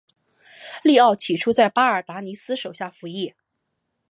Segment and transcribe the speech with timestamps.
[0.81, 3.35] 利奥起初在巴尔达尼斯手下服役。